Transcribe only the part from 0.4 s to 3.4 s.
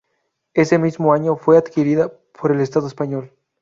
Ese mismo año fue adquirida por el estado español.